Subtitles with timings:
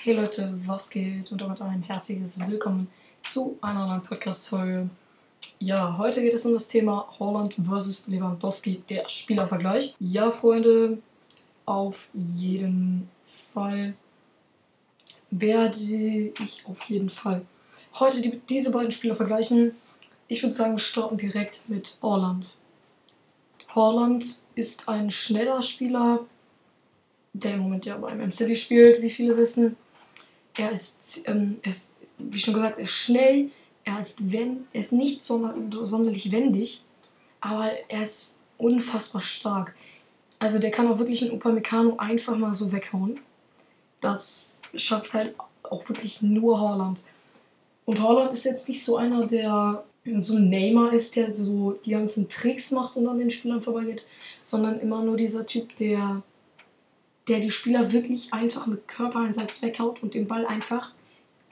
[0.00, 1.32] Hey Leute, was geht?
[1.32, 2.86] Und damit ein herzliches Willkommen
[3.24, 4.88] zu einer neuen Podcast-Folge.
[5.58, 8.06] Ja, heute geht es um das Thema Holland vs.
[8.06, 9.96] Lewandowski, der Spielervergleich.
[9.98, 10.98] Ja, Freunde,
[11.66, 13.10] auf jeden
[13.52, 13.94] Fall
[15.32, 17.44] werde ich auf jeden Fall
[17.98, 19.74] heute die, diese beiden Spieler vergleichen.
[20.28, 22.56] Ich würde sagen, wir starten direkt mit Holland.
[23.74, 24.24] Holland
[24.54, 26.24] ist ein schneller Spieler,
[27.32, 29.76] der im Moment ja bei Man City spielt, wie viele wissen.
[30.58, 33.50] Er ist, ähm, ist wie schon gesagt, er ist schnell,
[33.84, 36.82] er ist, wenn, er ist nicht sonder, sonderlich wendig,
[37.40, 39.74] aber er ist unfassbar stark.
[40.38, 43.20] Also der kann auch wirklich einen Upamecano einfach mal so weghauen.
[44.00, 47.02] Das schafft halt auch wirklich nur Holland.
[47.86, 49.84] Und Holland ist jetzt nicht so einer, der
[50.18, 54.04] so ein Neymar ist, der so die ganzen Tricks macht und an den Spielern vorbeigeht,
[54.44, 56.22] sondern immer nur dieser Typ, der
[57.28, 60.92] der die Spieler wirklich einfach mit Körpereinsatz weghaut und den Ball einfach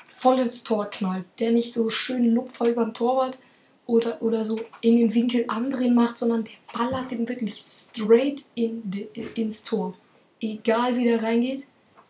[0.09, 1.25] voll ins Tor knallt.
[1.39, 3.39] Der nicht so schön lupfer über den Torwart
[3.87, 8.83] oder, oder so in den Winkel andrehen macht, sondern der ballert den wirklich straight in
[8.91, 9.95] die, ins Tor.
[10.41, 11.67] Egal wie der reingeht,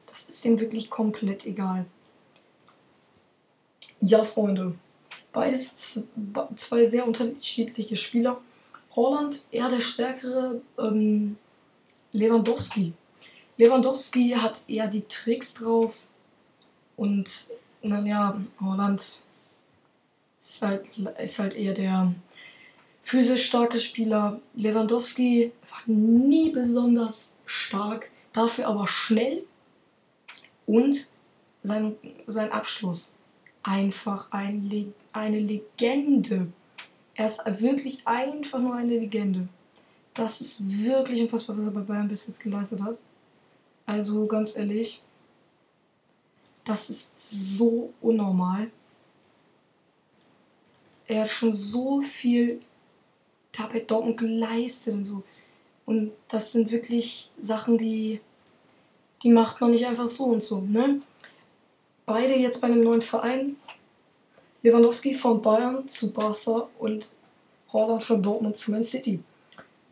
[0.07, 1.87] das ist dem wirklich komplett egal.
[4.01, 4.75] Ja, Freunde,
[5.33, 6.05] beides
[6.57, 8.41] zwei sehr unterschiedliche Spieler.
[8.95, 11.37] Holland eher der stärkere ähm,
[12.13, 12.95] Lewandowski
[13.59, 16.07] Lewandowski hat eher die Tricks drauf
[16.97, 17.49] und
[17.83, 19.23] naja, Holland
[20.41, 22.15] ist halt, ist halt eher der
[23.03, 24.41] physisch starke Spieler.
[24.55, 29.45] Lewandowski war nie besonders stark, dafür aber schnell
[30.67, 31.09] und
[31.63, 33.15] sein, sein Abschluss
[33.63, 36.49] einfach ein, eine Legende.
[37.15, 39.49] Er ist wirklich einfach nur eine Legende.
[40.15, 42.99] Das ist wirklich unfassbar, was er bei Bayern bis jetzt geleistet hat.
[43.87, 45.03] Also ganz ehrlich,
[46.65, 48.71] das ist so unnormal.
[51.07, 52.59] Er hat schon so viel
[53.57, 55.23] dabei Dortmund geleistet und so.
[55.87, 58.21] Und das sind wirklich Sachen, die,
[59.23, 61.01] die macht man nicht einfach so und so, ne?
[62.07, 63.57] Beide jetzt bei einem neuen Verein.
[64.63, 67.13] Lewandowski von Bayern zu Barca und
[67.73, 69.21] Holland von Dortmund zu Man City.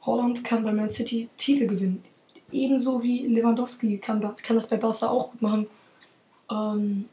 [0.03, 2.03] Holland kann bei Man City Titel gewinnen
[2.53, 5.67] ebenso wie Lewandowski kann das, kann das bei Barca auch gut machen.
[6.51, 7.09] Ähm,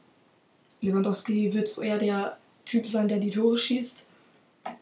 [0.81, 4.05] Lewandowski wird so eher der Typ sein, der die Tore schießt.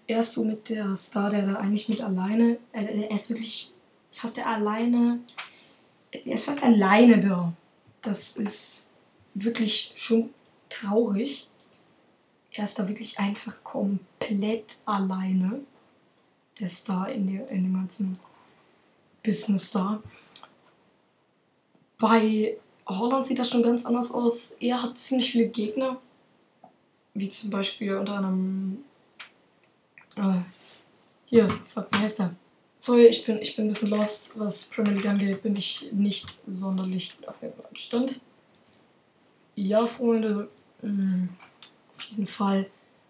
[0.08, 3.72] Er ist so mit der Star, der da eigentlich mit alleine, er, er ist wirklich
[4.12, 5.20] fast der alleine,
[6.12, 7.54] er ist fast alleine da.
[8.02, 8.92] Das ist
[9.34, 10.30] wirklich schon
[10.70, 11.48] traurig.
[12.52, 15.62] Er ist da wirklich einfach komplett alleine.
[16.60, 18.20] Der Star in, der, in dem ganzen
[19.24, 20.02] Business da.
[22.00, 24.52] Bei Holland sieht das schon ganz anders aus.
[24.60, 26.02] Er hat ziemlich viele Gegner,
[27.14, 28.84] wie zum Beispiel unter anderem.
[30.16, 30.40] Äh,
[31.26, 32.36] hier, fuck, wie heißt der?
[32.80, 36.42] Sorry, ich bin, ich bin ein bisschen lost, was Premier League angeht, bin ich nicht
[36.48, 38.22] sonderlich auf dem Stand.
[39.56, 40.48] Ja, Freunde,
[40.82, 41.30] mh, mm,
[41.98, 42.70] auf jeden Fall.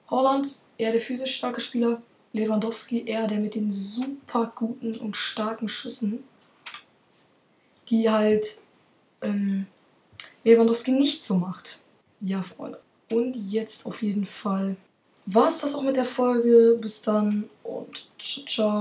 [0.09, 2.01] Holland, eher der physisch starke Spieler.
[2.33, 6.23] Lewandowski, eher der mit den super guten und starken Schüssen,
[7.89, 8.61] die halt
[9.21, 9.65] ähm,
[10.43, 11.81] Lewandowski nicht so macht.
[12.21, 12.79] Ja, Freunde.
[13.09, 14.75] Und jetzt auf jeden Fall
[15.25, 16.77] war es das auch mit der Folge.
[16.79, 18.77] Bis dann und ciao.